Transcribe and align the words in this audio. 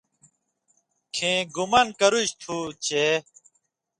کھیں 1.15 1.39
گُمان 1.55 1.87
کرُژ 1.99 2.27
تُھو 2.41 2.57
چے 2.85 3.05